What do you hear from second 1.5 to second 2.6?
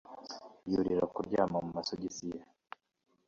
mu masogisi ye